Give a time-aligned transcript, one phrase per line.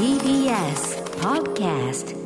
[0.00, 2.16] TBS Podcast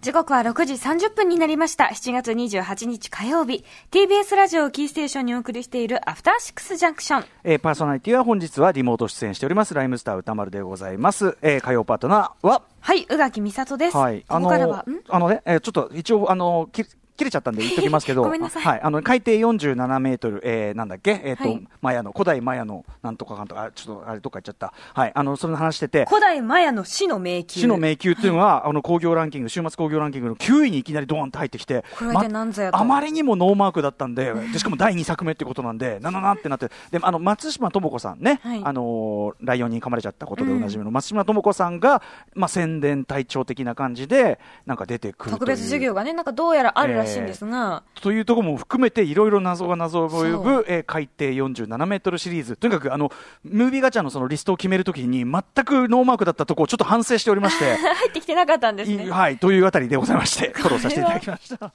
[0.00, 1.90] 時刻は6時30分になりました。
[1.92, 3.62] 7月28日火曜日。
[3.90, 7.24] TBS ラジオをキーステーションにお送りしているアフターシックスジャンクション。
[7.44, 12.62] えーパーソナリティは本日はリモート出演しておりますライムスター歌丸でございます、えー火曜パートナーは？
[12.80, 13.96] はい、宇垣美里です。
[13.98, 15.00] はいここからは、ん？
[15.10, 16.86] あのね、えーちょっと一応あのき
[17.18, 21.68] 切れちゃったんで言っときますけど、 はい、あの海底47メートル、えー、なんだっけ、えっ、と、はい。
[21.82, 26.06] マヤの古代マヤのなんとかかんとか、あちょっとあれどっか行っちゃった、はい、あのそれの話してて。
[26.08, 27.44] 古代マヤの死の迷宮。
[27.48, 32.78] 死の迷宮っていうのは、あの工業ランキング、週末工業ランキングの9位にいきなりドーンと入ってきて、これは一体何ぞやと。
[32.78, 38.60] あまりにもノーマークだったんで、でしかも第2作目ってことなんで、 なななってなって、であの松島智子さんね、はい。
[38.64, 42.02] あのライオンに噛まれちゃったことでおなじみの松島智子さんが、
[42.34, 52.56] まあ、宣伝隊長的な感じで、なんか出てくる特別授業がね、なんかどうやらあるらしいんですが、というところも含めて、いろいろ謎が謎を呼そぶ、えー海底47メートルシリーズ。
[52.56, 53.10] とにかく、あの、
[53.44, 59.10] ムービーガチャのそのリストを決めるときに、全くノーマークだったところをちょっと反省しておりまして、 入ってきてなかったんですいね。
[59.10, 61.72] はい、というあたりでございまして、 フォローさせていただきました。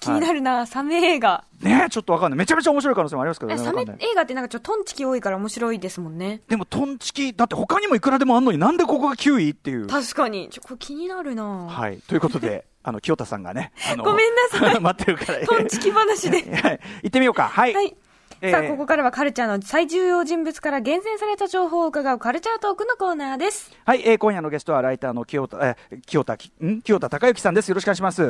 [0.00, 1.44] 気になるな、サメ映画。
[1.62, 2.38] ねえちょっとわかんない。
[2.38, 3.60] めちゃめちゃ面白い可能性もありますけどね。
[3.60, 6.40] えサメ映画ってなんかちょっとトンチキ多いから面白いですもんね。
[6.48, 9.86] でも、トンチキ、だって他にもいくらでもあんのになんでここが9位っていう。
[9.86, 10.48] 確かに。
[10.50, 11.98] ちょ、これ気になるな、はい。
[11.98, 15.46] ということで、あの、清田さんがね、あのごめんなさい 待ってるから。
[15.46, 16.38] トンチキ話で。
[16.62, 16.80] はい。
[17.02, 17.44] 行ってみようか。
[17.44, 17.74] はい。
[17.74, 17.96] はい。
[18.42, 23.70] えーさあ、ここからはカルチャーの最重要人物から厳選された情報を伺うカルチャートークのコーナーです。
[23.84, 26.80] はい、えー今夜のゲストはライターの清田、えー清田き、ん？
[26.80, 27.68] 清田孝之さんです。
[27.68, 28.22] よろしくお願いします。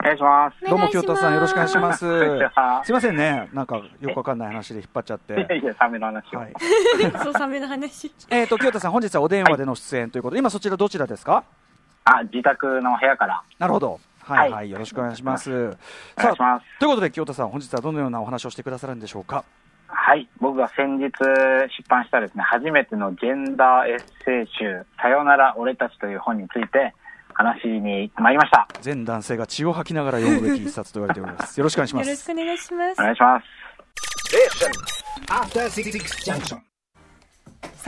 [0.00, 0.70] お願いします。
[0.70, 1.98] どうも清田さん、よろしくお願いします。
[2.86, 3.48] すいませんね。
[3.52, 5.58] なんか、よくわかんない話で引っ張っちゃっいやて。
[5.58, 6.38] いや、サメの話を。
[6.38, 6.52] はい。
[7.24, 8.12] そう、サメの話。
[8.30, 11.42] えっと、清田さん、本日はお電話での出演ということで、今そちらどちらですか？
[12.08, 13.42] あ、自宅の部屋から。
[13.58, 14.00] なるほど。
[14.20, 15.50] はい、はい、はいよろしくお願いします。
[15.50, 15.54] お
[16.16, 16.66] 願いします。
[16.78, 19.44] ということで、清田さん、本日はどのようなお話をしてくださるんでしょうか？
[19.86, 20.28] はい。
[20.40, 21.12] 僕が先日出
[21.88, 26.94] 版したですね、初めてのジェンダーエッセイ集、さよなら俺たちという本について
[27.32, 28.68] 話しに参りました。
[28.80, 31.58] 全男性が血を吐きながら読むべき一冊と言われております。
[31.58, 32.06] よろしくお願いします。
[32.06, 33.04] よろしくお願いしますお。
[33.04, 33.40] 願いしま
[36.62, 36.67] す。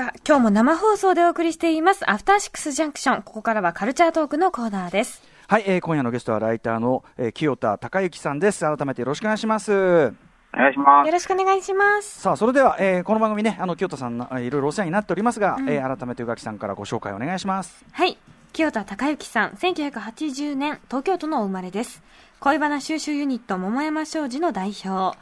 [0.00, 3.22] さあ、今日も生放送でお送りしています、アフターシックスジャンクション。
[3.22, 5.22] ここからはカルチャートークのコーナーです。
[5.46, 8.60] はい、えー今夜のゲストはライターの、えー清田孝之さんです。
[8.60, 9.70] 改めてよろしくお願いします。
[9.74, 11.12] お願いしますよ。
[11.12, 12.18] ろしくお願いします。
[12.18, 17.84] さあ、それでは、えーこの番組ね、あの、清田さん、あいろいろお世話になっておりますが、えー改めて宇垣さんからご紹介お願いします。
[17.92, 18.16] はい。
[18.54, 22.02] 清田孝之さん、1980年、東京都のお生まれです。
[22.40, 25.18] 恋バナ収集ユニット、桃山商事の代表。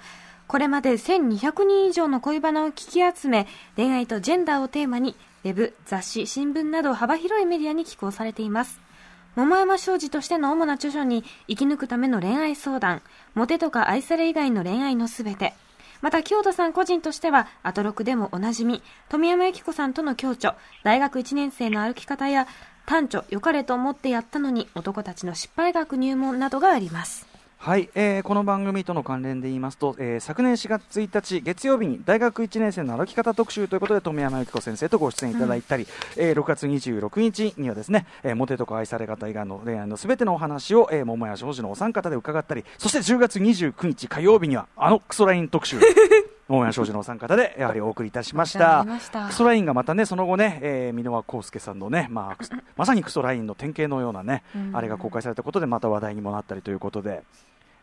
[0.49, 5.15] これまで1200人以上の恋バナを聞き集め、恋愛とジェンダーをテーマに、
[5.45, 8.81] ウェブ、雑誌、新聞など幅広いメディアに寄稿されています。
[9.37, 13.03] 桃山商事としての主な著書に、生き抜くための恋愛相談、
[13.35, 15.53] モテとか愛され以外の恋愛のすべて、
[16.01, 22.47] また、清田さん個人としては、アトロクでもおなじみ、富山由紀子さんとの共著、大学1年生の歩き方や、
[22.87, 27.38] 短調、良かれと思ってやったのに、男たちの失敗学入門などがあります。
[27.61, 35.87] はい、えーこの番組との関連で言いますと、えー昨年4月1日月曜日に大学1年生の歩き方特集ということで富山由紀子先生とご出演いただいたり、
[36.17, 45.79] えー6月26日にはですね、えーモテとか愛され方以外の恋愛のすべてのお話を、えー桃屋商事のお三方で伺ったりそして10月29日火曜日にはあのクソライン特集
[46.49, 48.87] 桃屋商事のお三方でやはりお送りいたしました。
[49.29, 52.45] クソラインがまたねその後ね、えー箕輪康介さんのね、まあ、
[52.77, 54.77] まさにクソラインの典型のようなね、うん。
[54.77, 57.23] あれが公開されたことでまた話題にもなったりということで。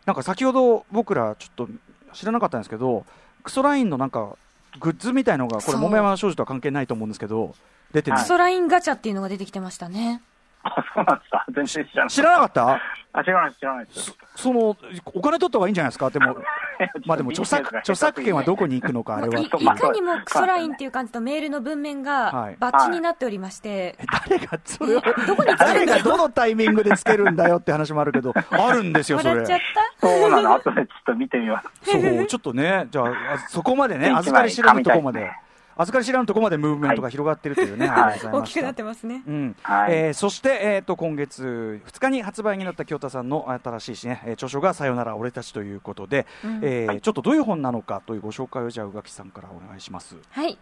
[0.05, 1.67] なんか先ほど僕らちょっと
[2.13, 3.05] 知らなかったんですけど
[3.43, 4.37] クソラインのなんか
[4.79, 7.55] グッズみたいのがこれ桃山商事とは関係ないと思うんですけど
[7.91, 10.21] 出てるクソラインガチャっていうのが出てきてましたね。
[10.67, 11.45] あ、そうなんですか。
[11.53, 12.09] 全然知らない。
[12.09, 12.81] 知らなかった？
[13.17, 14.17] あ、知らないです、知らないです。
[14.35, 14.75] その
[15.13, 16.09] お金取った方がいいんじゃないですか？
[16.09, 16.35] でも
[17.05, 19.39] まあでも著作著作権はどこに行くのか あれは。
[19.39, 19.57] いいか
[19.91, 22.59] にもクソラインっていう感じとメールの文面はい。
[22.59, 23.95] がバッチになっておりまして、
[24.27, 29.29] 誰がそれをどこに誰がどのタイミングでつけるんだよって話もあるけどあるんですよそれ。
[29.31, 29.59] 笑っちゃっ
[30.01, 30.07] た？
[30.07, 30.53] そうなの？
[30.55, 31.67] 後でちょっと見てみます。
[31.91, 33.11] そう、ちょっとね、じゃあ、あ
[33.47, 35.31] そこまでね、 預かり知らぬとこまで
[35.77, 39.23] 預かり知らぬとこまでムーブメントが広がってるというね、はい大きくなってますね。
[39.27, 50.15] うんはいえーそして、えー、と今月2日に発売になった清田さんの新しいし、ね、えー著書が「さよなら俺たち」ということで、うんえーちょっとどういう本なのかというご紹介をじゃあ宇垣さんからお願いします。
[50.29, 50.57] はい。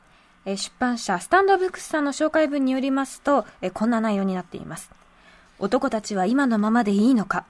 [0.46, 4.90] えー出版社スタンドブックスさんの紹介文によりますと、えーこんな内容になっています。
[5.60, 7.46] 男たちは今のままでいいのか？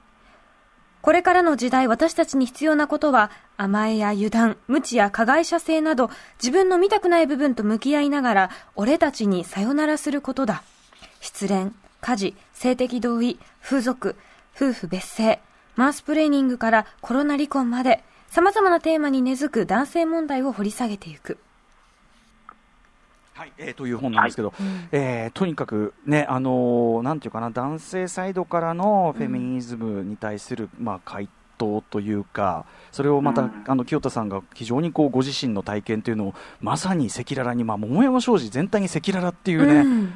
[1.03, 6.09] これからの時代私たちに必要なことは甘えや油断、無知や加害者性など
[6.41, 10.63] 自分の見たくない部分と向き合いながら俺たちにさよならすることだ。
[11.19, 14.15] 失恋、家事、性的同意、風俗、
[14.55, 15.41] 夫婦別姓、
[15.75, 21.37] マンスプレーニングからコロナ離婚まで様々なテーマに根付く男性問題を掘り下げていく。
[23.33, 23.53] はい。
[23.57, 24.87] えーという本なんですけど、うん。
[24.91, 31.27] えーとにかくね、あのーなんていうかな、男性サイドからのフェミニズムに対する、まあ、回
[31.57, 33.63] 答というか、それをまた、うん。
[33.67, 40.13] あの清田さんが非常にこうご自身の体験というのを、まさに赤裸々に、まあ、桃山商事全体に赤裸々っていうね、うん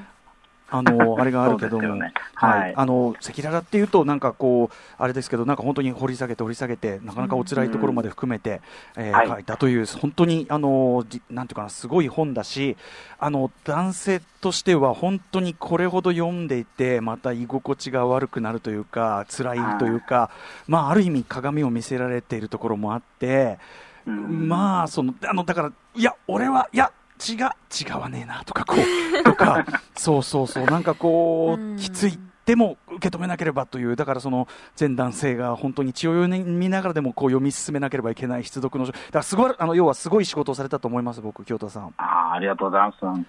[0.69, 2.13] あのあれがあるけども、ね。
[2.33, 2.59] はい。
[2.59, 2.73] はい。
[2.75, 8.61] あの赤裸々っていうと、なんかこう、あれですけど、なんか本当に掘り下げて、掘り下げて、なかなかお辛いところまで含めて、
[8.97, 9.27] えーはい。
[9.27, 12.75] 書いたという、本当にあのじなんていうかな、すごい本だし、
[13.19, 20.29] あの男性としては、本当にこれほど読んでいて、また居心地が悪くなるというか、辛いというか、
[20.67, 23.57] まあ、ある意味、鏡を見せられているところもあって、
[24.05, 24.47] うん。
[24.47, 27.49] まあ、その、あの、だから、いや、俺は、いや、違う、
[27.87, 29.65] 違わねえな、とか、こう、とか、
[29.95, 32.19] そうそうそう、なんかこうきつい。
[32.47, 34.47] でも受け止めなければという、だからその
[34.77, 41.93] 全男性が本当に血を読みながらでもこう読み進めなければいけない必読の書、だからすごいあの要はすごい仕事をされたと思います、僕、京都さん。
[41.97, 43.25] あーありがとうございます、本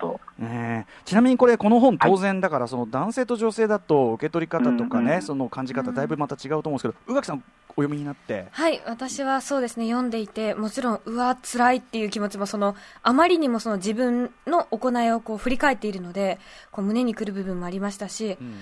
[1.05, 8.47] ちなみにこれ、この本、当然だから、その男性と女性だと受け取り方とかね、うんうんその感じ方、だいぶまた違うと思うんですけど、宇垣さん、お読みになって。
[8.53, 16.38] はい、私はそうですね、読んでいて、もちろん、うわ、辛いっていう気持ちも、その、あまりにもその自分の行いをこう振り返っているので、
[16.71, 18.61] こう胸にくる部分もありましたし、うん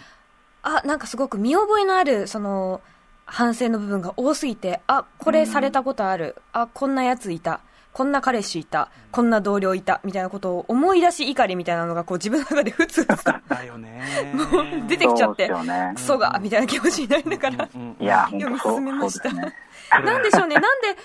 [0.67, 2.81] あ、なんかすごく見覚えのある、その、
[3.25, 7.61] 反省の部分が多すぎて、あ、これされたことある、あ、こんなやついた、
[7.93, 14.03] こんな彼氏いた、こんな同僚いた、みたいなことを思い出し怒りみたいなのが、こう自分の中でふつふつとだよね。
[14.35, 15.49] もう出てきちゃって
[15.95, 19.33] クソが、みたいな気持ちになりながら、読み進めました。
[20.01, 20.97] なんでしょうね、なんで、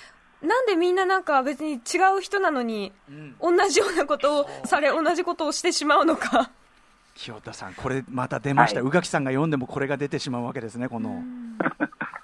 [0.41, 3.57] なんでみんななんか別に違う人なのに、うん。
[3.57, 6.49] 同じようなことをされ、同じことをしてしまうのか。
[7.21, 11.21] 清田さん、これまた出ました、はい宇垣さんが読んでもこれが出てしまうわけですね、この。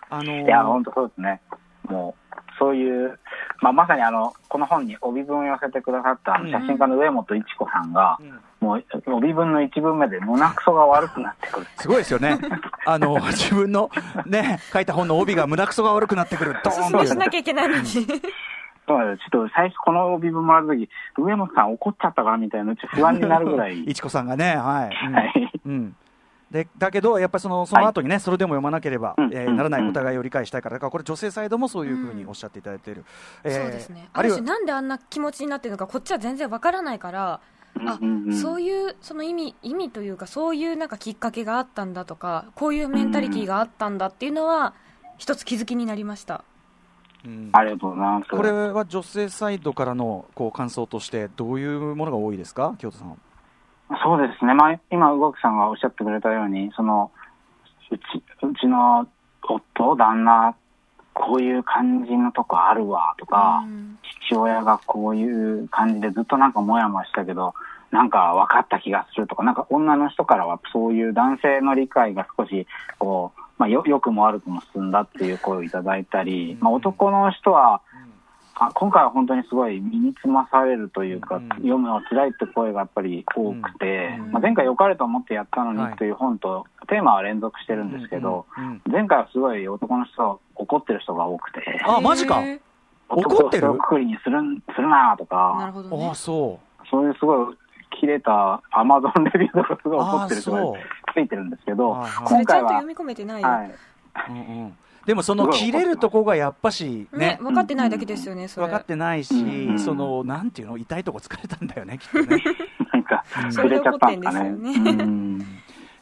[0.09, 1.39] あのーいや、本当そうですね。
[1.83, 3.19] もう、そういう、
[3.61, 8.83] まあ、まさにあの、この本に帯文を寄せてくださった写真家の上本一子さんが、うんもう、
[9.13, 11.67] 帯文の一文目で胸くそが悪くなってくる。
[11.77, 12.39] すごいですよね。
[12.87, 13.91] あの、自分の
[14.25, 16.55] ね、書いた本の帯が胸くそが悪くなってくる。
[16.63, 17.83] ドーンっておすすめしなきゃいけないのに。
[18.87, 23.83] ちょっと最初この帯文もらった時、上本さん怒っちゃったかなみたいな、ちょっと不安になるぐらい。
[23.85, 25.07] いちこさんがね、はい。
[25.07, 25.51] うんはい。
[25.65, 25.95] うん
[26.49, 33.03] でだけど、やっぱりそのその後にね、それでも読まなければ、うんえーならないお互いを理解したいから、だからこれ、女性サイドもそういうふうにおっしゃっていただいている、
[33.43, 34.07] えーそうですね。
[34.13, 37.41] ある種、なんであんな気持ちになってるのか、こっちは全然わからないから、
[37.85, 37.99] あ、
[38.41, 44.73] そういう、その意味、意味というか、そういうなんかきっかけがあったんだとか、こういうメンタリティーがあったんだっていうのは、
[45.17, 46.45] 一つ気づきになりました。
[47.25, 48.29] うんありがとうございます。
[48.29, 53.17] これは女性サイドからのこう感想として、どういうものが多いですか、京都さん。
[54.03, 57.11] そうですね、まあ、今、宇垣さんがおっしゃってくれたように、その
[57.89, 58.01] うち
[58.43, 59.07] うちの
[59.41, 60.55] 夫、旦那、
[61.13, 63.97] こういう感じのとこあるわとか、うん
[64.29, 65.23] 父親がこうい
[65.63, 67.53] う感じでずっとなんかもやもやしたけど、
[67.91, 72.67] なんか分かった気がするとか、なんか女の人からはそういう男性の理解が少し、
[72.99, 77.81] こう、まあ、よ、良くも悪くも進んだっていう声をいただいたり、まあ、男の人は、
[78.59, 81.49] あ今回は本当にすごい身につまされるというか、うん。
[81.49, 84.31] 読むの辛いって声がやっぱり多くて、うん。
[84.31, 85.91] まあ、前回良かれと思ってやったのはい。
[85.91, 88.81] にという本と、テーマは連続してるんですけど、うん。
[88.85, 88.91] うん。
[88.91, 92.41] 前回はすごい男の人怒ってる人が多くて、あマジか。
[93.09, 93.71] 怒ってる？
[93.71, 96.15] 男を一括りにするんするなとか、なるほどねああ、。
[96.15, 96.59] そ
[96.89, 97.55] そういうすごい
[97.99, 100.01] 切れたアマゾンレビューとかすごう。
[100.01, 100.79] い怒ってる人が。
[101.17, 102.27] ついてるんですけど、はいはい。
[102.27, 103.47] それ今回はちゃんと読、み込めてないよ。
[103.47, 103.71] はい、
[104.29, 104.77] うんうん。
[105.07, 108.67] でもその切れるとこがやっぱしねね、分かってないだけですよね、それ。
[108.67, 112.43] 分かってないし、うんそのなんていうの痛いとこ疲れたんだよねきっとね、
[112.93, 114.49] なんかうん、触れちゃったんですかね。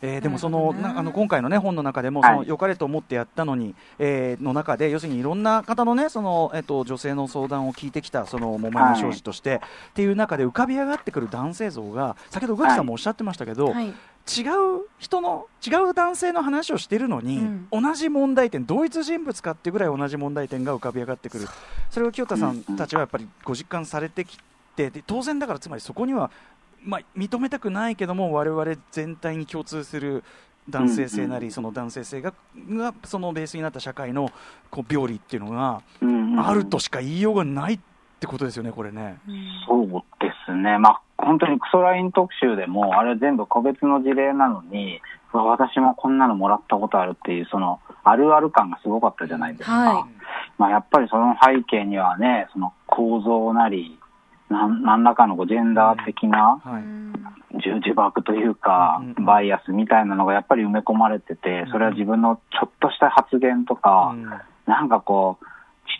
[0.01, 2.33] えーでもそのあの今回のね本の中でもはい。
[2.33, 13.93] その良かれと思ってやったのに、えーの中で要するにいろんな方のねそのえっと女性の相談を聞いてきたその桃山商事として、っていう中で浮かび上がってくる男性像が先ほど宇垣さんもおっしゃってましたけど、はい。
[14.27, 17.67] 違う人の違う男性の話をしてるのに、うん。
[17.71, 21.47] 同じ問題点同一人物かっていうぐらい同じ問題点が浮かび上がってくる。
[21.91, 24.37] それを清田さんたちはやっぱりご実感されてき
[24.75, 26.31] てで当然だからつまりそこには、
[26.85, 30.23] まあ、認めたくないけども我々全体に共通する
[30.69, 32.33] 男性性なり、うんその男性性が
[32.69, 34.31] がそのベースになった社会の
[34.71, 37.79] こう病理っていうのがうんあるとしか言いようがないっ
[38.17, 39.19] てことですよね、これね。
[39.67, 39.87] そう
[40.19, 40.77] ですね。
[40.79, 45.01] まあ、本当にクソライン特集でも、あれ全部個別の事例なのに、
[45.33, 49.75] 私もこんなのもらったことあるっていう、その、あるある感がすごかったじゃないですか。
[49.75, 50.03] はい
[50.57, 53.99] まあ、やっぱりその背景にはね、その構造なり、
[54.49, 56.83] 何らかのジェンダー的なはい。
[57.57, 64.29] 呪というかバイアスみたいなのがやっぱり埋め込まれてて、それは自分のちょっとした発言とか、うん。
[64.65, 65.45] なんかこう、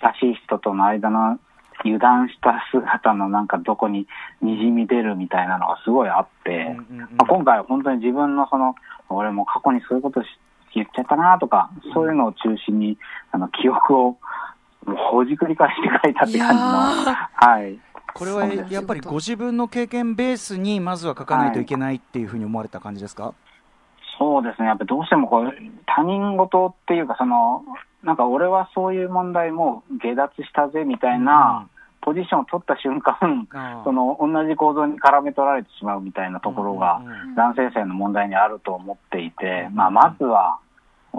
[0.04, 1.40] 親しい人との間の
[1.80, 4.08] 油断した姿のなんかどこに
[4.42, 6.76] にじみ出るみたいなのがすごいあって、
[7.18, 8.76] 今回は本当に自分のその、
[9.10, 10.28] 俺も過去にそういうことし
[10.74, 12.98] 言っちゃったなとか、そういうのを中心に、
[13.32, 14.18] あの、記憶を
[14.86, 17.80] もうほじくり返して書いたって感じの、はい。
[18.16, 23.34] これはやっぱりご自分の経験ベースにまずは書かないといけないっていうふうに思われた感じですか、
[24.18, 24.70] そうですね。
[24.70, 25.54] やっぱりどうしてもこう、
[25.86, 27.66] 他人事っていうか、その、
[28.04, 31.68] なんか俺はそういう問題も下脱したぜみたいな
[32.02, 33.48] ポジションを取った瞬間、
[33.84, 37.02] その同じ構造に絡め取られてしまうみたいなところが
[37.36, 39.90] 男性性の問題にあると思っていて、うんまあ。
[39.90, 40.60] まずは、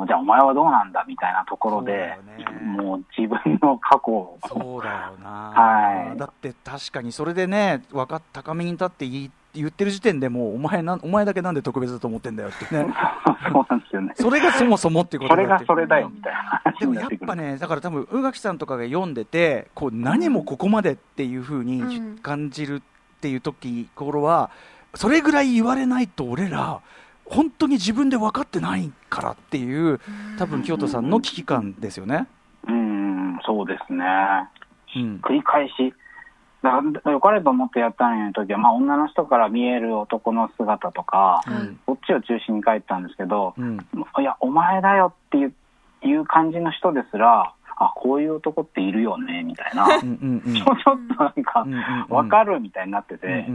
[0.05, 2.45] じゃあお前はどうなんだみたいなところで、ね。
[2.61, 6.19] もう自分の過去を、そうだよな、はい。
[6.19, 12.93] だって確かにそれでねわかっ高みに立って言い言ってる時点でもうお前なんお前だけなんで特別だと思ってんだよってね。
[13.51, 14.13] そうなんですよね。
[14.17, 16.39] それがそもそもっていうことそれがそれだようんみたいな。
[16.65, 17.11] 話でもやっ。
[17.27, 22.19] ぱね、だから多分宇垣さんとかが読んでて、こう何もここまでっていうふうにうん。
[22.19, 22.81] 感じるっ
[23.21, 24.51] ていう時頃は、
[24.95, 26.81] それぐらい言われないと俺ら、
[27.29, 30.01] 本当に自分で分かってないからっていう、
[30.39, 32.27] 多分京都さんの危機感ですよね。
[32.69, 34.05] うん、そうですね。
[34.97, 35.95] うん、繰り返し。
[36.63, 43.79] だから良かれと思ってやったんや時は、まあ女の人から見える男の姿とか、うんそっちを中心に書いてたんですけど、うん、
[44.21, 45.55] いや、お前だよっていう
[46.03, 50.01] いう感じの人ですら、あ、こういう男っているよね、みたいな。
[50.01, 53.47] ちう ちょっとなんかうんうんうん、わかるみたいになってて、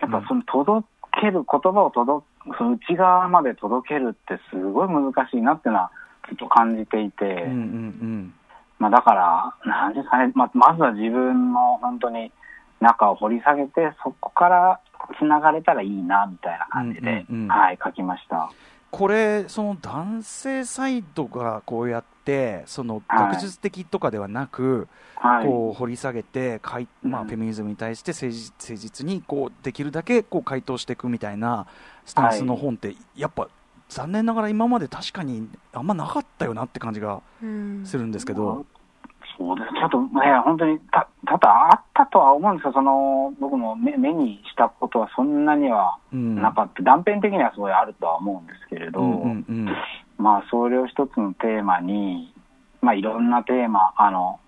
[0.00, 0.86] やっぱその届
[1.20, 2.26] ける、言葉を届
[2.58, 5.90] その内側まで届けるってすごい難しいなっていうのは
[6.28, 8.34] ずっと感じていて、うん、うんうん。
[8.78, 12.32] まあだから、なんですかね、まあ、まずは自分の本当に
[12.80, 14.80] 中を掘り下げて、そこから
[15.18, 17.48] 繋がれたらいいな、みたいな感じで、うんうんうん。
[17.48, 18.50] はい、書きました。
[18.90, 23.32] これ、その男性サイドがこうやって、そのはい。
[23.34, 25.46] 学術的とかではなく、はい。
[25.46, 31.66] こう掘り下げてかい、まあ、うんフェミニズムに対して誠実誠実にこうできるだけこう回答していくみたいな
[32.04, 33.48] スタンスの本って、やっぱ
[33.88, 37.82] 残念ながら今まで確かにあんまなかったよなって感じがうん。
[37.84, 38.66] するんですけど、
[39.40, 39.68] そうです。
[39.72, 40.10] ちょっとね、
[40.44, 42.72] 本当にた、多々あったとは思うんですよ。
[42.74, 46.82] その、僕も目目にしたことはそんなにはうんなかった。
[46.82, 49.68] 断片的にはすごいあるとは思うんですけれど、うんうんうん
[50.18, 52.34] まあ、それを一つのテーマに、
[52.82, 54.40] まあ、いろんなテーマ、あの、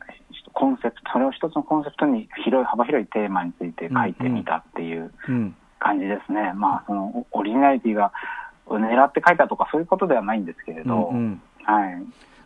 [0.53, 6.53] コンセプト、それを一つのコンセプトに広い、幅広いテーマについて書いてみたっていううん感じですね。
[6.55, 8.13] まあ、その、オリジナリティが
[8.69, 12.03] 狙って書いたとかそういうことではないんですけれど、うんうんはい。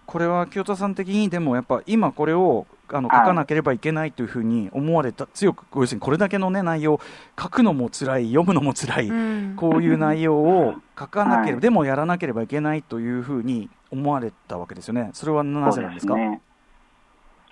[0.07, 3.27] これは清田さん的にでもやっぱ今これをあの書はい。
[3.27, 7.01] かなければいけないというふうに思われた、強く要するにこれだけの、ね、内容
[7.39, 9.57] 書くのも辛い読むのも辛い、うん。
[9.57, 11.61] こういう内容を書かなければ、はい。
[11.61, 15.11] でもやらなければいけないというふうに思われたわけですよね。
[15.13, 16.15] それはなぜなんですか？
[16.15, 16.41] そうね。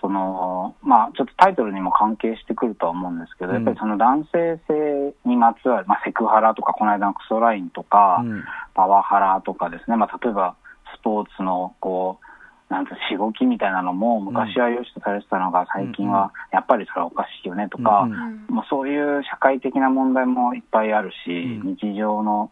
[0.00, 3.56] その、まあ、ちょっとタイトルにも関係してくるとは思うんですけど、うん。
[3.56, 8.44] やっぱりその男性性にまつわる、まあ、セクハラとか、この間のクソラインとか、うん。
[8.74, 10.56] パワハラとかですね、まあ、例えば
[10.96, 12.26] スポーツの、こう、
[12.74, 18.46] なんていうのしごきみたいなのも、昔は良しとされてたのが、最近はやっぱりそれはおかしいよねとか、うんうん。
[18.48, 21.76] もうそういう社会的な問題もいっぱいあるし、うん。
[21.76, 22.50] 日常の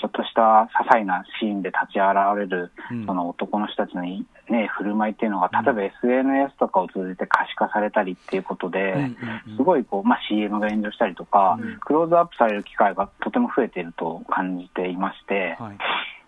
[0.00, 3.06] ちょっとした些細なシーンで立ち現れる、うん。
[3.06, 5.64] その男の人たちのい、ね、振る舞いっていうのが、うん。
[5.64, 9.12] 例えば SNS とかを通じて可視化されたりっていうことで、
[9.56, 11.78] すごいこう、まあ、CM が炎上したりとか、うん。
[11.78, 15.78] クローズアップされる機会がとても増えていると感じていまして、はい。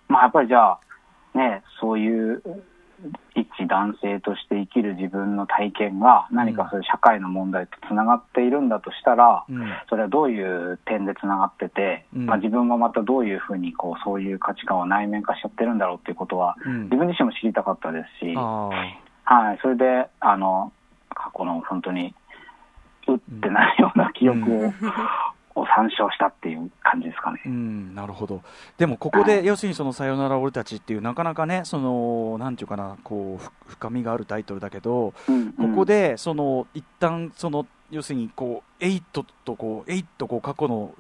[0.07, 0.79] まあ、やっぱりじゃあ、
[1.35, 2.43] ね、そういう
[3.35, 9.73] 一男性として生きる自分の体験が何かそういう社会の問題とつながっているんだとしたら、うん。
[9.89, 12.27] それはどういう点でつながってて、うん。
[12.27, 16.85] まあ、自分がまたどういうふうにこうそういう価値観を内面化しちゃってるんだろうっていうことは、うん。
[16.85, 18.71] 自分自身も知りたかったですし、あ
[19.25, 20.73] はい、それであの
[21.15, 22.15] 過去の本当に
[23.09, 24.73] うってなるような記憶を,、
[25.55, 27.41] を参照したっていう感じですかね。
[27.47, 28.43] ーうん、なるほど、
[28.77, 40.95] でもここで、要するにそのさよなら俺たちっていう、なかなかね、そのなんていうかな、こうふ深みがあるタイトルだけど、うんここで、その一旦その要するにこう、エイトとこう、エイトこう過去の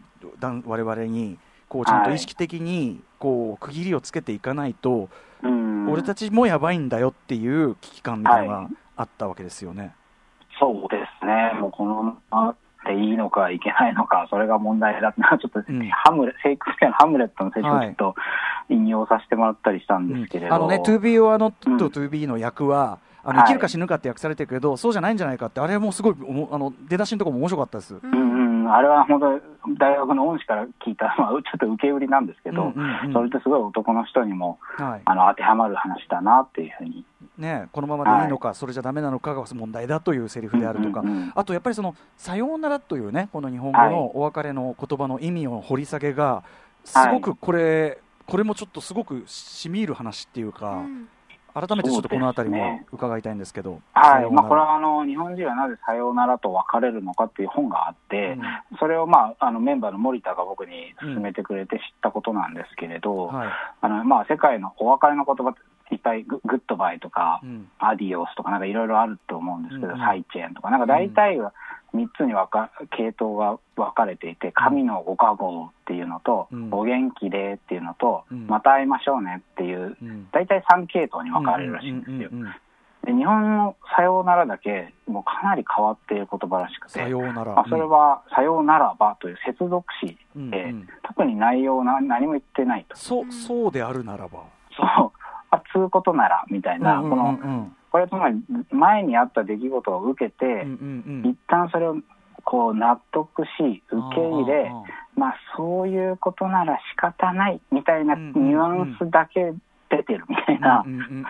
[0.66, 5.08] われわれに、こうちゃんと意識的にこう区切りをつけていかないと、
[5.42, 5.90] うん。
[5.90, 9.94] 俺たちもやばいんだよっていう危機感みたいなのはがあったわけですよね。
[10.58, 15.88] そうですね、もうこのままでいいのかいけないのか、 それが問題だって、 ちょっと、うん。
[15.90, 17.88] ハムレ、セイクスピアのハムレットの聖書をはい。
[17.88, 18.14] ちょっと
[18.68, 23.46] 引用させてもらったりしたんですけれど、あのね、to be or not うん to be の役は、あのはい。
[23.46, 27.94] 生きるか死ぬかって訳されてるけど、そうじゃないんじゃないかって、あれもすごいおもあの出だしのところも面白かったです。
[27.94, 33.12] うんうんうんうん、あれは本当大学の恩師から聞いた、 まあ、ちょっと受け売りなんですけど、うんうんうん。
[33.12, 35.02] それってすごい男の人にもはい。
[35.04, 37.04] あの当てはまる話だなっていうふうに。
[37.38, 43.90] ね、このままでいいのか、それじゃダメなのかが問題だというセリフであるとか、うんうんうんあとやっぱりそのさようならというね、この日本語はい。
[43.90, 46.42] のお別れの言葉の意味を掘り下げが、
[46.84, 51.08] すごくこれ、これもちょっとすごくしみ入る話っていうか、うん
[51.54, 54.30] 改めてちょっとこのあたりも伺いたいんですけど、はい。
[54.30, 58.36] まあ、これはあの、日本人はなぜさようならと別れるのかっていう本があって、
[58.80, 63.48] それをまあ、あの、メンバーの森田が僕に勧めてくれて知ったことなんですけれど、はい。
[63.82, 65.54] あの、まあ、世界のお別れの言葉っ
[65.88, 67.68] ていっぱいググッドバイとか、うん。
[67.78, 70.00] アディオスとかなんかいろいろあると思うんですけど、うん。
[70.00, 71.52] サイチェーンとか、なんか大体は
[71.94, 76.68] 3つに分か系統が分かれていて、神のご加護っていうのと、うん。
[76.72, 78.46] お元気でっていうのと、うん。
[78.46, 80.28] また会いましょうねっていう、うん。
[80.32, 82.30] 大体3系統に分かれるらしいんですよ。
[83.04, 92.96] で日本のさようならだけ、もうかなり変わっている言葉らしくて、さようなら、まあ、それはさようならばという接続詞で、特に内容な何も言ってないと。
[92.96, 95.12] そそうであるならば、そう、
[95.50, 101.30] あ、つうことなら、みたいな、この、うんこれつまり前にあった出来事を受けて、うんうんうん。
[101.30, 101.94] 一旦それを
[102.42, 103.48] こう納得し、
[103.88, 104.72] 受け入れ
[105.14, 109.52] まあそういうことなら仕方ないみたいなうんニュアンスだけ
[109.90, 110.82] 出てるみたいな。
[110.84, 110.92] うん。
[110.92, 111.24] うんうんうん。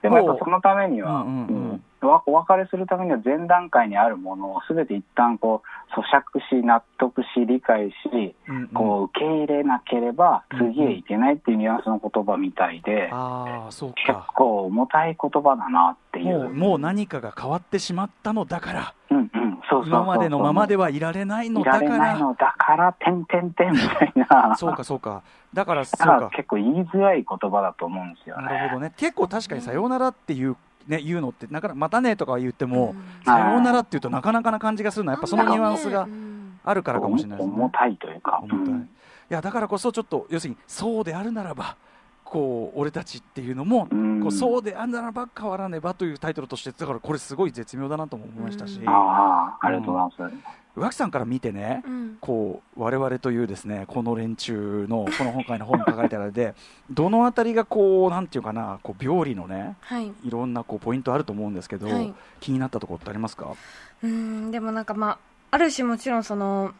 [0.00, 1.70] でもやっぱそのためには、うんうんうん。
[1.72, 8.68] うんおお別れするためには前段階にあるものを全て一旦こう咀嚼し、納得し、理解し、うんうん。
[8.68, 16.38] こう受け入れなければ次へ行けないっていうニュアンスの言葉みたいで、ああそう結か構重たい言葉だなっていう。
[16.38, 18.94] もうもう何かが変わってしまったのだから。
[19.10, 19.28] うんうん、
[19.70, 21.82] そうそうそう今までのままではいられないのいだから。
[21.82, 24.54] れないのだから、てんてんてんみたいな。
[24.56, 25.22] そうかそうか。
[25.54, 26.30] だからそうか。
[26.30, 28.44] 結構言いづらい言葉だと思うんですよね。
[28.44, 28.92] なるほどね。
[28.96, 30.56] 結構確かに「さようなら」っていう、
[30.88, 37.54] ね、言うのってなかなかまたねとか言ってもうん「さようなら」っていうとなかなかな感じがするのはやっぱそのニュアンスがうんあるからかもしれないですね。
[37.54, 38.40] 重たいというか。
[38.42, 38.88] 重たい、いうん。
[39.28, 41.76] やだからこそちょっと要するにそうであるならば
[42.24, 44.20] こう俺たちっていうのも、うん。
[44.20, 50.48] こうそうであるならば変わらねばというタイトルとしてだからこれすごい絶妙だなとも思いましたし、あ、ありがとうございます。
[50.78, 52.16] 宇垣さんから見てね、うん。
[52.20, 56.54] こう我々というですねこの連中のこの今回の本に書かれてあるで
[56.90, 60.12] どのあたりがこうなんていうかなこう病理のねはい。
[60.24, 62.14] いろんなこうポイントあると思うんですけど、はい。
[62.40, 63.54] 気になったところってありますか？
[64.02, 65.18] うんでもなんかまあ
[65.50, 66.72] ある種もちろんその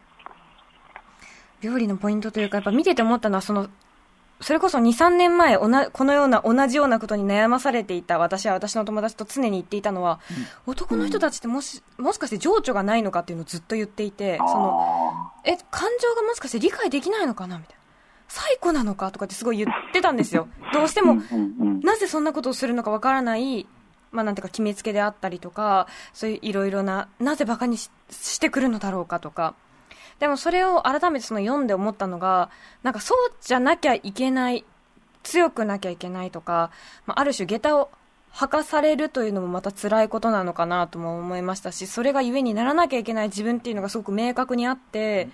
[1.61, 3.67] 料理のポイントというかやっぱ見てて思ったのはその
[4.41, 10.19] それこそ23年前おなこのような同じようなことに悩まされていた私は私の友達と常に言っていたのは、
[10.65, 17.79] 男の人たちってもしもしかして情緒がないのかっていうのをずっと言っていてそのあえ感情がもしかして理解できないのかなみたいな。
[18.29, 20.47] サイコなのかとかってすごい言ってたんですよ。
[20.71, 21.15] どうしても
[21.81, 23.67] なぜそんなことをするのかわからない、
[24.11, 29.55] まあ、なんていうか決めつけであったりとかそういういろいろななぜバカにししてくるのだろうかとか
[30.19, 32.49] でもそれを改めてその読んで思ったのが
[32.83, 34.65] なんかそうじゃなきゃいけない
[35.23, 36.71] 強くなきゃいけないとか、
[37.05, 37.89] まあ、ある種下駄を
[38.33, 45.29] 履かされるというのもまた辛いことなのかなとも思いましたしそれがゆえにならなきゃいけない自分っていうのがすごく明確にあって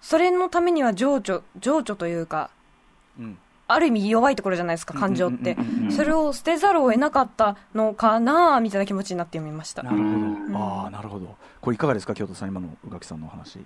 [0.00, 2.50] それのためには情緒情緒というか
[3.18, 3.38] うん。
[3.68, 5.54] ある意味弱いところじゃないですか感情って。
[5.54, 9.82] うんうんうんうんそれを捨てざるを得なかったのかなみたいな気持ちになって読みました。
[9.82, 10.56] なるほど、うん。
[10.56, 11.36] ああなるほど。
[11.60, 13.58] これいかがですか京都さん今の宇垣さんのお話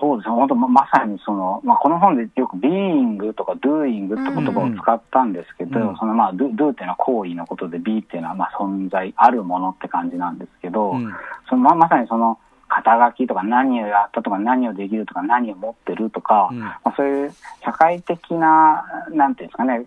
[0.00, 5.96] そうですね、本当ま、まさにその、まあ、この本でよく being とか doing って言葉を使ったんですけど、うん。
[5.96, 11.12] そのまあ do, do っていうのは行為のことで be っていうのはまあ存在、あるものって感じなんですけど、うん。
[11.48, 16.60] そのままさにその肩書きとか何をやったとか何をできるとか何を持ってるとか、うん。
[16.60, 17.32] まあ、そういう
[17.64, 19.84] 社会的な、なんていうんですかね、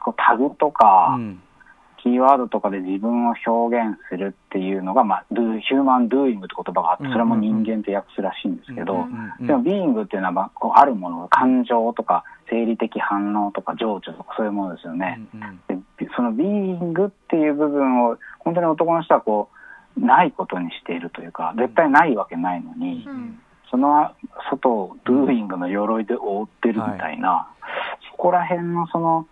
[0.00, 1.42] こうタグとか、うん
[2.02, 9.06] キーワードとかで自分を表現するっていうのが、まあ、do, ヒューマンドゥーイングって言葉があって、それも人間って訳すらしいんですけど、
[9.40, 15.20] でも、ビーイングっていうのは、まあ、こうあるもの、感情とか、生理的反応とか、情緒とか、そういうものですよね。
[15.34, 15.86] うんうん。
[15.96, 19.48] でそのビーイングっていう部分を、本当に男の人はこ
[19.96, 23.38] う、ないことにしているというか、絶対ないわけないのに、うん。
[23.70, 24.10] その
[24.50, 27.48] 外をドゥーイングの鎧で覆ってるみたいな、
[27.91, 27.91] そ
[28.22, 29.26] こら辺のその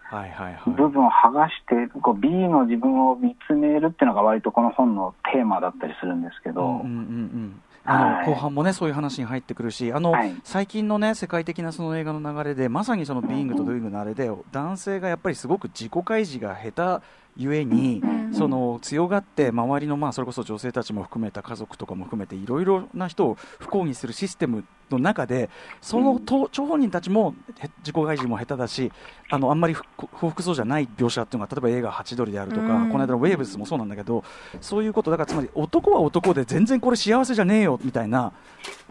[0.67, 7.63] 部分を剥がして、こう B の自分を見つめるっていうのが割とこの本のテーマだったりするんですけど、うんうんうんうん。
[7.85, 8.27] あのはい。
[8.27, 10.35] 後半もねそういう話に入ってくるしあの、はい。
[10.43, 28.91] 最近のね世界的なその映画の流れでまさにそのビーイングとドゥーイングのあれで男性がやっぱりすごく自己開示が下手ゆえに、うんその強がって周りのまあそれこそ女性たちも含めた家族とかも含めていろいろな人を不幸にするシステムの中でそのと張本人たちもへ自己開示も下手だし
[29.31, 32.91] あのあんまり不幸福そうじゃない描写っていうのが例えば映画「ハチドリ」であるとか、うん。
[32.91, 34.25] この間の「ウェーブス」もそうなんだけど
[34.61, 38.33] そういうことだからつまり男は男で全然これ幸せじゃねえよみたいな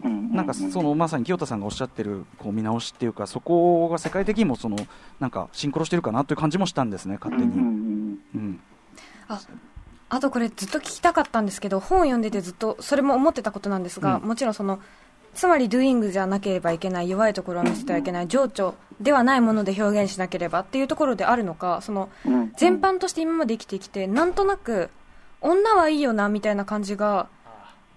[0.04, 4.76] うんなんかそのまさに清田さんがおっしゃってるこう見直しっていうかそこが世界的にもその
[5.18, 7.99] なんかシンクロしてるかなという感じもしたんですね勝手に。
[8.34, 8.60] うん。
[9.28, 9.40] あ
[10.12, 14.22] あとこれずっと聞きたかったんですけど本を読んでてずっとそれも思ってたことなんですが、うん。
[14.22, 14.80] もちろんその
[15.34, 22.10] つまり doing じゃなければいけない弱いところを見せてはいけない情緒ではないもので表現しなければっていうところであるのかその
[22.56, 24.90] 全般として今まで生きてきてなんとなく
[25.40, 27.28] 女はいいよなみたいな感じが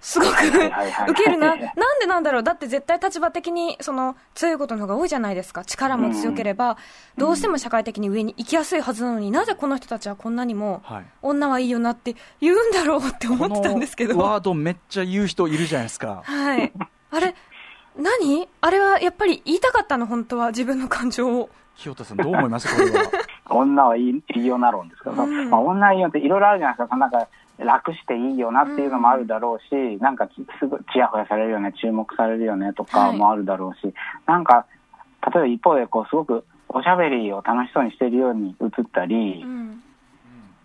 [0.04, 1.56] すごく受けるな。
[1.56, 1.60] なん
[2.00, 2.44] でなんだろう。
[2.44, 5.64] だって絶対立場的にその強いことの方が多いじゃないですか。
[5.64, 6.78] 力も強ければ。
[7.18, 11.06] どうしても社会的に上に行きやすいはずなのになぜこの人たちはこんなにもはい。
[11.22, 14.18] 女はいいよなって言うんだろうって思ってたんですけど。
[14.18, 16.22] ワードめっちゃ言う人いるじゃないですか。
[16.26, 16.74] はい。
[17.12, 17.34] あれ？
[17.96, 18.50] 何？
[18.60, 21.50] あれはやっぱり言いたかったの本当は自分の感情を。
[21.76, 22.68] 清田さんどう思います？
[22.76, 23.10] これは。
[23.50, 25.50] 女はいいいいよな論ですから、うん。
[25.50, 27.28] まあ、女はいいよっていろいろあるじゃないですか、なんか
[27.60, 30.28] 楽していいよなっていうのもあるだろうし、なんか
[30.60, 33.94] すごいちやほやされるよね、注目されるよねとかもあるだろうし、
[34.26, 34.66] なんか
[35.26, 39.84] 例えば一方でこうすごくおしゃべりを楽しそうにしてるように映ったり、うん。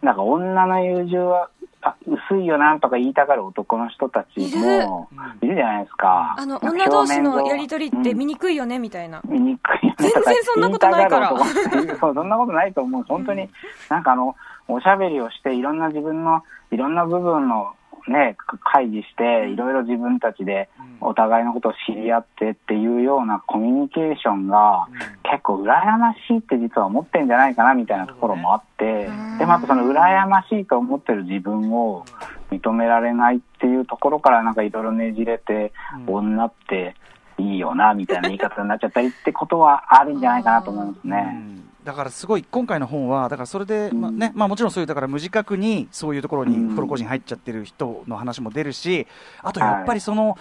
[0.02, 1.50] なんか女の友情は
[1.82, 5.08] あ薄いよなとか言いたがる男の人たちも
[5.42, 5.54] いる。
[5.56, 6.36] じゃないですか。
[6.38, 11.28] あの女同士のやりとりって見にくいよねみたいな、見にくいよね全然そんなことないから。
[11.30, 13.02] そう、そんなことないと思う。
[13.02, 13.48] 本当に、
[13.88, 14.36] なんかあの、
[14.68, 17.74] おしゃべりをして、いろんな自分の、いろんな部分の
[18.08, 18.36] ね、
[18.72, 20.68] 会議して、いろいろ自分たちで
[21.00, 24.88] お互いのことを知り合ってっていうようなコミュニケーションが、
[25.24, 25.66] 結構羨
[25.98, 32.04] ましいって実は思ってんじゃないかなみたいなところもあって、うんでもあとその羨ましいと思ってる自分を
[32.50, 35.72] 認められないっていうところからなんかいろいろねじれて、
[36.08, 36.14] うん。
[36.14, 36.96] 女って
[37.38, 41.22] いいよなみたいな言い方になっちゃったりってことはあるんじゃないかなと思いますうね。
[41.22, 41.68] ん。
[41.84, 49.06] だからすごい今回の本はだからそれで、まあねまあ、もちろんそういうだから無自覚にそういうところにうんプロ個人入っちゃってる人の話も出るし
[49.42, 50.36] あとやっぱりその、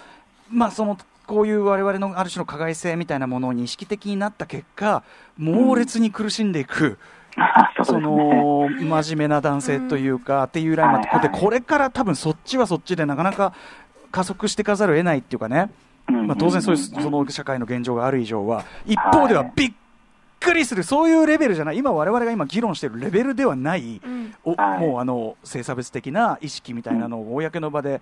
[0.50, 5.02] まあそのこういう我々のある種の加害性みたいなものに意識的になった結果
[5.36, 6.98] 猛烈に苦しんでいく、
[7.76, 8.14] そそうですね。
[8.14, 8.68] の
[9.02, 13.52] 真面目な男性というか、っていうラインもあって、これから多分そっちはそっちでなかなか
[14.10, 15.70] 加速していかざるを得ないっていうかね、
[16.08, 19.72] まあ、当然そういうその社会の現状がある以上は、一方ではびっ
[20.40, 24.34] くりする、そういうレベルじゃない、今、我々が今議論しているレベルではない、うん。
[24.44, 24.80] おはい。
[24.80, 28.00] もうあの性差別的な意識みたいなのを公の場で、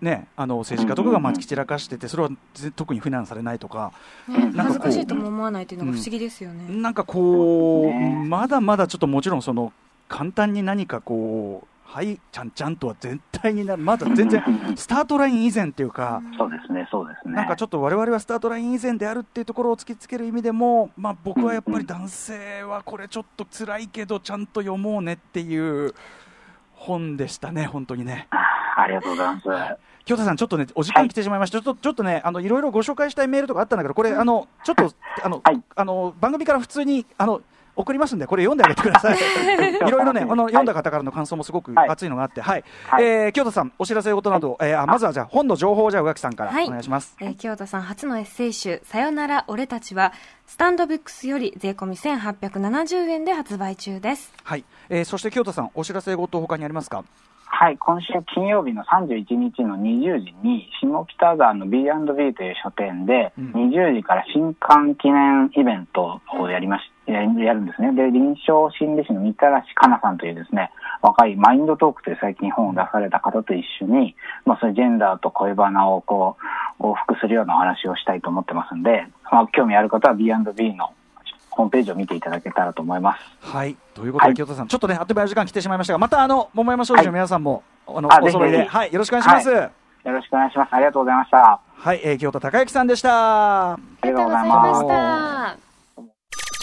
[0.00, 3.92] ね、あの政治家とかがまき散らかしてて、それはぜ特に非難されないとか、
[4.28, 9.72] ねなんか恥ずかしいとも思わないっていうのが不思議ですよね、なんかこう、ねまだまだちょっともちろんその
[10.08, 14.42] 簡単に何かこう、はい、ちゃんちゃんとは絶対になまだ全然
[14.76, 17.34] スタートライン以前っていうか、そうですね、そうですね。
[17.34, 25.94] なんかちょっと我々はスタートライン以前であるっていうところを突きつける意味でも、まあ、僕はやっぱり男性はこれちょっと辛いけどちゃんと読もうねっていう
[26.74, 28.28] 本でしたね、本当にね。
[28.76, 29.46] ありがとうございます。
[30.04, 37.40] 清田さん、ちょっとね、お時間来てしまいました、ちょっとちょっとね、あのいろいろご紹介したいメールとかあったんだけど、これ、あのちょっとあの、はいあの番組から普通にあの
[37.78, 39.16] 送りますんで、これ読んであげてください。
[39.86, 41.88] いろいろね、あの読んだ方からの感想もすごくはい。
[41.88, 43.04] 熱いのがあって、はい、はい。
[43.04, 46.66] えー清田さん、お知らせ事など、えーあまずはじゃあ本の情報をじゃあ宇垣さんからはい。
[46.66, 47.16] お願いします。
[47.20, 50.12] えー清田さん初のエッセイ集「さよなら俺たち」は
[50.46, 54.32] スタンドブックスより税込み1870円で発売中です。
[54.44, 57.04] はい、えーそして清田さん、お知らせ事他にありますか？
[57.50, 63.52] はい、今週金曜日の31日の20時に、下北沢の B&B という書店で、うん。
[63.70, 67.92] 20時から新刊記念イベントをやりまし、やるやるんですね。
[67.92, 76.36] で、臨床心理士の三田らしかなさんというですね、若いマインドトークという最近本を出された方と一緒に、まあ、そういうジェンダーと恋バナをこ
[76.80, 80.92] う、往復するようなお話をしたいと思ってますんで、まあ、興味ある方は B&B の
[81.50, 83.22] ホームページを見ていただけたらと思います。
[83.40, 89.48] はい、ということで、はい清田さん、ちょっとね、あっという間に時間来てしまいましたが、またあの桃山商事の皆さんも、あのあお揃いで、ぜひぜひはい、よろしくお願いします。
[89.50, 89.70] は
[90.04, 90.74] よろしくお願いします。
[90.74, 91.60] ありがとうございました。
[91.94, 93.72] い、えー清田孝之さんでした。
[93.72, 94.58] ありがとうございます。
[94.58, 95.67] ありがとうございました